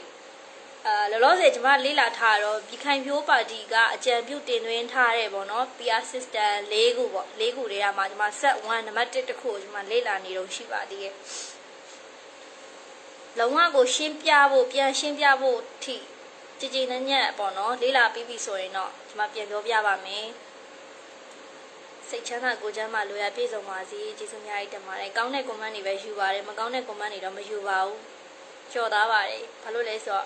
[0.86, 11.14] အာလောလောဆယ်ညီမလေးလာထားတော့ပြည်ခိုင်ဖြိုးပါတီကအကြံပြုတင်သွင်းထားတဲ့ပေါ့နော် PR system ၄ခုပေါ့၄ခုတွေကမှညီမ set 1နံပါတ်1တစ်ခုကိုညီမလေးလာနေတော့ရှိပါသေးရဲ့
[13.40, 15.96] လုံးဝကိုရှင်းပြဖို့ပြန်ရှင်းပြဖို့ထိ
[16.60, 20.26] ကြည်ကြည်နက်ညက်ပေါ့နော်လေးလာပြီးပြီဆိုရင်တော့ညီမပြန်ပြောပြပါမယ်
[22.10, 27.98] စိတ်ချမ်းသာကိုယ်ချမ်းသာလိုရပြည့်စုံပါစေကျေးဇူးများကြီးတင်ပါတယ်ကောင်းတဲ့ comment တွေပဲယူပါတယ်မကောင်းတဲ့ comment တွေတော့မယူပါဘူး
[28.74, 30.26] ကြော်သားပါတယ်ဘာလို့လဲဆိုတော့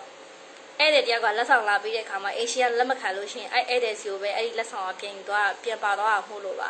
[0.79, 6.69] ဧည့်သည်တယောက်ကလက်ဆောင်လာပြီးတဲ့အခါမှာအေရှီယာလက်မခံလို့ရှိရင်အဲ့ဧည့်သည်စီကိုပဲအဲ့ဒီလက်ဆောင်ကပြန်ယူသွားပြန်ပါသွားအောင်မှုလို့ပါ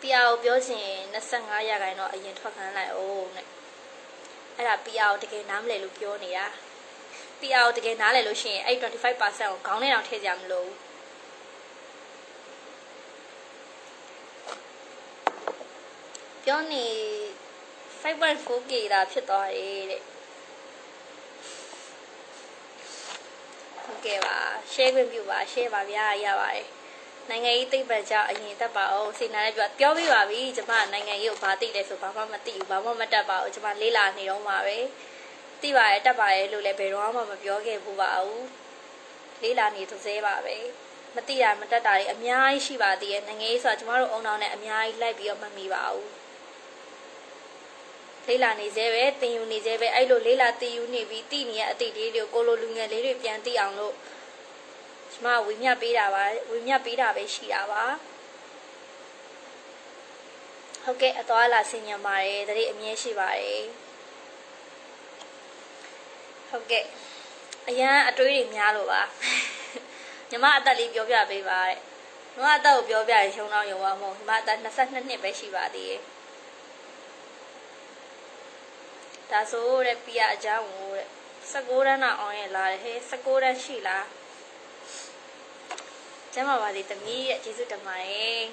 [0.00, 3.46] တရားကိုပြောချင်25ရာခိုင်တော့အရင်ထွက်ခန်းလိုက်အောင်တဲ့
[4.56, 6.46] အဲ့ဒါ PR ကိုတကယ်နားမလည်လို့ပြောနေတာ
[7.40, 10.70] PR ကိုတကယ်နားလည်လို့ရှိရင်အဲ့25%ကိုခေါင်းထဲတောင်ထည့်ကြမလို့
[16.48, 16.86] ပြောနေ
[18.02, 20.02] 5.4k တာဖြစ်သွားတယ်တဲ့
[23.84, 24.38] ဟုတ်ကဲ့ပါ
[24.72, 26.66] share ခွင့်ပြုပါ share ပါဗျာရပါတယ်
[27.28, 34.78] နိုင်ငံရေးသိပ္ပံကြောင့်အရင်တက်ပါအောင်စိတ်နာနဲ့ပြောပြောပြပါပြီကျမနိုင်ငံရေးကိုဘာသိလဲဆိုဘာမှမသိဘူးဘာမှမတက်ပါဘူးကျမလေးလာနေတော့မှာပဲ
[35.62, 38.46] သိပါရဲ့တက်ပါရဲ့လို့လည်းဘယ်တော့မှမပြောခဲ့ဘူးပါဘူး
[39.42, 40.56] လေးလာနေသစဲပါပဲ
[41.16, 46.25] မသိတာမတက်တာတွေအများကြီးရှိပါသေးရဲ့နိုင်ငံရေးဆိုတာကျမတို့အုံနောက်နဲ့အများကြီးလိုက်ပြီးတော့မမီပါဘူး
[48.28, 53.94] လေးလာနေသေးပဲတင်ယူနေသေးပဲအဲ့လိုလေးလာတင်ယူနေပြီးတိနေရအတိတ်လေးတွေကိုလိုလူငယ်လေးတွေပြန်သိအောင်လို့
[55.12, 57.84] ကျမဝေမျှပေးတာပါဝေမျှပေးတာပဲရှိတာပါ
[60.84, 63.64] ဟုတ်ကဲ့အသွားလာဆင်ញံပါတယ်တတိအမြဲရှိပါတယ်
[66.48, 66.84] ဟုတ်ကဲ့
[67.68, 69.02] အရန်အတွေးတွေများလို့ပါ
[70.30, 76.02] ညီမအသက်လေးပြောပြပေးပါတဲ့ညီမအသက်ကိုပြောပြရင်ရှုံတော့ရုံပါမဟုတ်ညီမအသက်22နှစ်ပဲရှိပါသေးတယ်
[79.31, 81.07] ဒါဆိုတဲ့ပြအကြောင်းကိုတဲ့
[81.51, 84.05] 16တန်းတော့အောင်ရလာတယ်ဟဲ့16တန်းရှိလား
[86.33, 88.43] ကျမပါသေးသမီးရဲ့ကျေးဇူးတင်ပါတယ်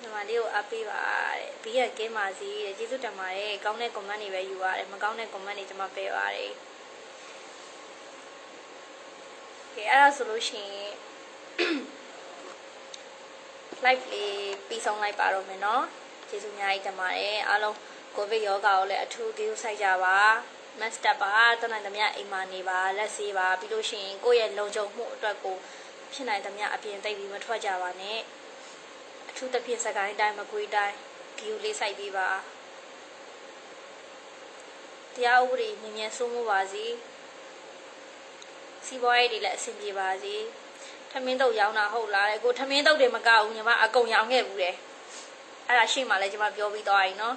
[0.00, 6.52] ညီမလေးကိုအားပေးပါတဲ့ဘီးရကင်းပါစီတဲ့ကျေးဇူးတင်ပါတယ်ကောင်းတဲ့ comment တွေပဲယူရတယ်မကောင်းတဲ့ comment တွေကျမပယ်ပါတယ်
[9.74, 10.92] ကဲအဲ့ဒါဆိုလို့ရှိရင်
[13.84, 15.82] live လေးပြီးဆုံးလိုက်ပါတော့မယ်เนาะ
[16.28, 17.76] ကျေးဇူးအများကြီးတင်ပါတယ်အားလုံး
[18.15, 20.17] ကိုဗစ်ရောဂါကိုလည်းအထူးပြုဆိုင်ကြပါ
[20.79, 25.55] master ပါတနိုင်သမျှအိမ်မှာနေပါလက်ဆေးပါပြီးလို့ရှိရင်ကိုယ့်ရဲ့လုံခြုံမှုအတွက်ကို
[26.13, 28.19] ဖြစ်နိုင်သမျှအပြင်သိပ်ပြီးမထွက်ကြပါနဲ့
[29.29, 30.95] အထူးသဖြင့်စကိုင်းတိုင်းမကွေးတိုင်း
[31.37, 32.29] ဂီယူလေးစိုက်ပေးပါ
[35.15, 36.85] တရားဥပဒေမြင်မြန်စိုးမိုးပါစေ
[38.85, 40.35] စီးပွားရေးတွေလည်းအဆင်ပြေပါစေ
[41.11, 44.75] ထမင်းတုပ်ရောင်းတာဟုတ်လားတဲ့ကိုထမင်းတုပ်တွေမကဘူးညီမအကုန်ရောင်းခဲ့ဘူးတယ်
[45.67, 47.35] အဲ့ဒါရှေ့မှာလည်းညီမပြောပြီးသွားရင်နော်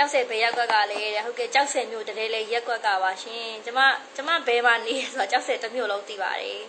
[0.00, 3.80] ကြောက်စဲဘယ်ရက်ကွက်ကလည်းတဲ့ဟုတ်ကဲ့ကြောက်စဲမျိုးတည်းလေးရက်ကွက်ကပါရှင်ကျမ
[4.16, 6.62] ကျမဘယ်မှာနေဆိုတော့ကြောက်စဲတစ်မျိုးလုံးသိပါတယ်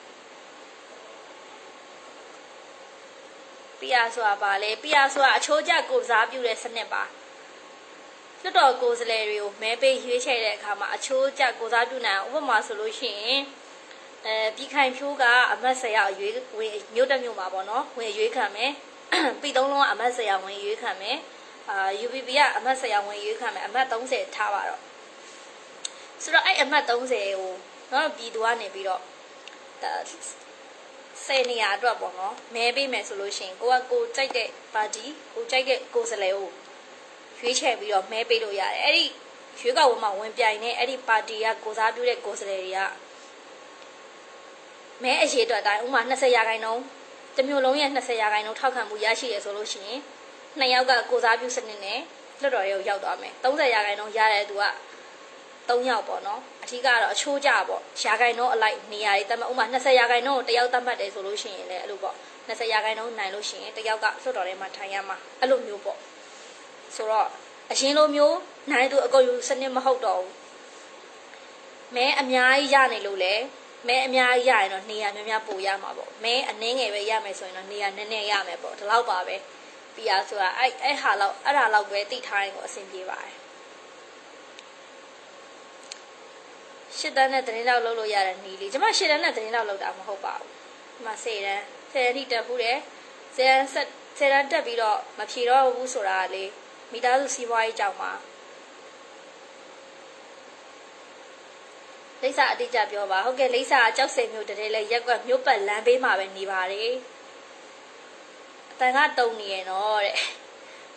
[3.80, 7.04] ပီယာဆိုတာပါလေပီယာဆိုတာအချိုးကျကိုစားပြုတဲ့စနစ်ပါ
[8.42, 13.42] လွတ်တော်ကိုယ်စားလှယ်တွေကိုမဲပေးရွေးချယ်တဲ့အခါမှာအချိုးကျကိုစားပြုနိုင်ဥပမာဆိုလို့ရှိရင်
[14.26, 18.72] အဲပြည်ခိုင်ဖြိုးကအမတ်ဆရာရွေးဝင်မြို့တက်မြို့မှာပေါ့နော်ဝင်ရွေးခံမယ်
[19.42, 21.18] ပြည်သုံးလုံးကအမတ်ဆရာဝင်ရွေးခံမယ်
[21.70, 24.82] အာ UPP ကအမတ်ဆရာဝင်ရွေးခံမယ်အမတ်30ထားပါတော့
[26.24, 27.54] ဆိုတော့အဲ့အမတ်30ကို
[27.92, 29.02] နော်ပြည်သူကနေပြီးတော့
[31.26, 36.50] ဆယ်နေရာအတွက်ပေါ့နော်မဲပေးမယ်ဆိုလို့ရှိရင်ကိုကကိုကြိုက်တဲ့ပါတီကိုကြိုက်တဲ့ကိုယ်စားလှယ်ကို
[37.40, 39.06] ရွေးချယ်ပြီးတော့မဲပေးလို့ရတယ်အဲ့ဒီ
[39.60, 42.80] ရွေးကောက်ပွဲမှာဝင်ပြိုင်နေအဲ့ဒီပါတီကကိုစားပြုတဲ့ကိုယ်စားလှယ်တွေက
[45.04, 46.84] မဲအရေးအတွက်တိုင်းဥမာ20ရာခိုင်နှုန်း
[47.38, 50.00] တမျိုးလုံးရဲ့20ရာခိုင်နှုန်းထောက်ခံမှုရရှိရဆိုလို့ရှိရင်
[50.60, 52.00] နှစ်ယောက်ကကိုစားပြုစနစ်နဲ့
[52.42, 54.66] လွတ်တော်တွေကိုရောက်သွားမယ်30ရာခိုင်နှုန်းရတဲ့သူက
[55.70, 62.16] 3ယောက်ပေါ့နော်အထူးကတော့အချိုးကြပေါ့ရာခိုင်နှုန်းအလိုက်နေရာတွေတတ်မှဥမာ20ရာခိုင်နှုန်းကိုတယောက်တတ်မှတ်တယ်ဆိုလို့ရှိရင်လည်းအဲ့လိုပေါ့
[62.48, 65.98] 20ရာခိုင်နှုန်းနိုင်လို့ရှိရင်တယောက်ကလွတ်တော်ထဲမှာထိုင်ရမှာအဲ့လိုမျိုးပေါ့
[66.96, 67.28] ဆိုတော့
[67.72, 68.38] အရင်လိုမျိုး
[68.72, 70.34] နိုင်သူအကုန်ယူစနစ်မဟုတ်တော့ဘူး
[71.96, 73.34] မဲအများကြီးရနေလို့လေ
[73.88, 79.36] မဲအများကြီးရရင်တော့နေရာများများပိုရမှာပေါ့မဲအနည်းငယ်ပဲရမယ်ဆိုရင်တော့နေရာနည်းနည်းရမယ်ပေါ့ဒီလောက်ပါပဲ
[79.96, 83.34] ပြီးရဆိုတာအဲ့အဲ့ဟာလောက်အဲ့ဒါလောက်ပဲတိထားရင်ကိုအဆင်ပြေပါတယ်
[86.98, 90.50] ရှစ်တန်းနဲ့သတင်းတော့လုပ်လို့ရတဲ့နီးလေးကျမရှစ်တန်းနဲ့သတင်းတော့လုပ်တာမဟုတ်ပါဘူး
[90.96, 92.78] ဒီမှာစေတန်းဆယ်တန်းထိတက်ဘူးတယ်
[93.36, 96.44] ဆယ်တန်းဆက်ဆယ်တန်းတက်ပြီးတော့မဖြေတော့ဘူးဆိုတာကလေ
[96.92, 98.12] မိသားစုစီးပွားရေးကြောင့်ပါ
[102.22, 107.11] လိမ့်စာအတိအကျပြောပါဟုတ်ကဲ့လိမ့်စာကြောက်စင်မျိုးတည်းလဲရက်ကွက်မြို့ပတ်လမ်းဘေးမှာပဲနေပါတယ်အ
[108.82, 110.16] တန်ကတုံနေရနော်တဲ့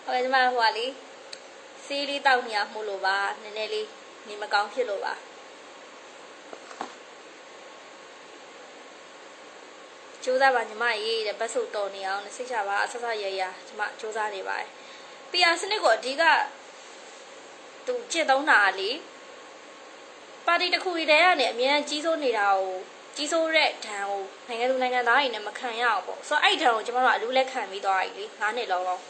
[0.05, 0.87] ဟုတ်ကဲ့ကျမဟိုကလေ
[1.85, 3.89] စီးလေးတောက်နေရမှုလို့ပါနည်းနည်းလေး
[4.29, 5.15] နေမကောင်းဖြစ်လို့ပါ
[10.25, 14.69] ကြိုးစားပါညီမရေးတဲ့ဘတ်စုပ်တော်နေအောင်စိတ်ချပါအဆဆရရညီမကြိုးစားနေပါတယ်။
[15.31, 16.23] PR စနစ်ကိုအဓိက
[17.87, 18.91] သူကျင့်သုံးတာလေ
[20.47, 22.75] ပါတီတစ်ခုတည်းကနေအများကြီးစိုးနေတာကို
[23.17, 29.03] ကြီးစိုးတဲ့ဒဏ်ကိုနိုင်ငံသူနိုင်ငံသားတွေနဲ့မခံရအောင်ပေါ့ဆိုတော့အဲ့ဒဏ်ကိုကျွန်တော်တို့အလူးလက်ခံပြီးသွားပြီလေ9နှစ်လုံးလုံး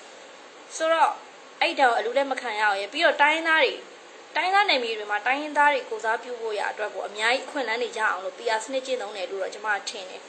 [0.76, 1.12] ဆိုတော့
[1.60, 3.72] အဲ့ဒဏ်ကိုအလူးလက်မခံရအောင်ရပြီးတော့တိုင်းသားတွေ
[4.36, 10.22] တိုင်းသားနယ်မြေတွေမှာတိုင်းရင်းသားတွေကိုစားပြုဖို့ရအတွက်ကိုအများကြီးအခွင့်အလမ်းတွေရအောင်လို့ PR စနစ်ကျင့်သုံးတယ်လို့တော့ကျွန်မထင်တယ်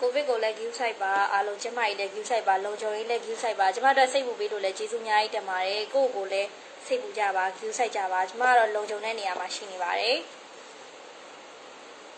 [0.00, 6.48] ကိုဗစ်ကိုလည်း view site ပါအားလုံးကျမကြီးလည်း view site ပါလုံခြုံရေးလည်း view site ပါကျမတို့စိတ်ပူပေးလို့လည်းကျေးဇူးအများကြီးတင်ပါတယ်ကိုယ့်ကိုယ်လည်း
[6.86, 10.16] စိတ်ပူကြပါ view site ကြပါကျမကတော့လုံခြုံတဲ့နေရာမှာရှိနေပါတယ်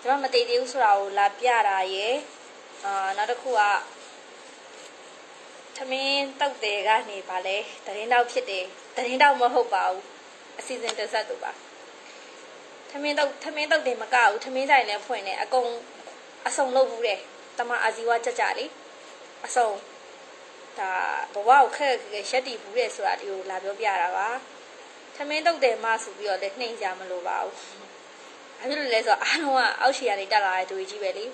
[0.04, 2.16] ကျမမတည်သေးဘူးဆိုတာကိုလာပြတာရယ်
[2.84, 3.60] အာနောက်တစ်ခုက
[5.76, 8.64] သမင်းတောက်တယ်ကနေပါလဲတရင်တောက်ဖြစ်တယ်
[8.96, 10.02] တရင်တောက်မဟုတ်ပါဘူး
[10.58, 11.52] အစီအစဉ်တစ်ဆက်တူပါ
[12.90, 15.70] သမင်းတောက်သမင်းတောက်တယ်မကဘူးသမင်းဆိုင်လည်းဖွင့်တယ်အကုန်
[16.46, 17.20] အစုံလုပ်ဘူးတယ်
[17.58, 18.70] တမအာဇီဝကြကြလေး
[19.46, 19.68] အစုံ
[20.78, 20.92] ဒါ
[21.34, 24.28] ဘဝကိုခက်ခက်ရက်တည်ဘူးတဲ့ဆိုတာဒီကိုလာပြောပြတာပါ
[25.16, 27.91] သမင်းတုတ်တယ်မဆိုပြီးတော့လည်းနှိမ့်ကြမလို့ပါဘူး
[28.62, 31.24] ဘာဖြစ်လို့လဲဆိုတော့အားလုံးကအောက်ခြေကနေတက်လာတဲ့သူကြီးပဲလေ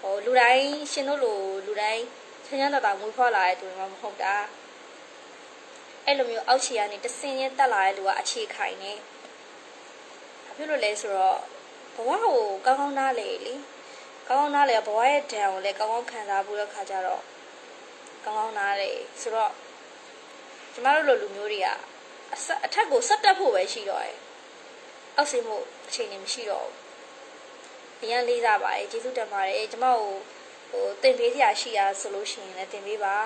[0.00, 2.04] ဟိုလူတိုင်းရှင်တို့လိုလူတိုင်း
[2.46, 4.34] ချမ်းချမ်းသာသာမွေးဖွားလာတဲ့သူတွေမှမဟုတ်တာ
[6.06, 8.92] အဲ့လိုမျိုးအောက်ခြေကနေတဆင်းချင်းတက်လာတဲ့လူကအခြေခိုင်နေ
[10.44, 11.38] ဘာဖြစ်လို့လဲဆိုတော့
[11.94, 13.54] ဘဝကိုကောင်းကောင်းနားလေလေ
[14.28, 17.22] ကောင်းကောင်းနားလေဘဝရဲ့ဒဏ်ကိုလည်းကောင်းကောင်းခံစားဖို့တဲ့ခါကျတော့
[18.24, 19.52] ကောင်းကောင်းနားလေဆိုတော့
[20.72, 21.68] ကျမတို့လိုလူမျိုးတွေက
[22.34, 24.21] အဆက်အထက်ကိုဆက်တက်ဖို့ပဲရှိတော့တယ်
[25.16, 26.82] အောက်ဆင်းဖို့အချိန်နေမရှိတော့ဘူး
[28.02, 30.00] အရန်လေးစားပါတယ်ကျေးဇူးတင်ပါတယ်ကျမကို
[30.70, 33.16] ဟိုတင်ပေးစရာရှိတာဆိုလို့ရှိရင်လည်းတင်ပေးပါ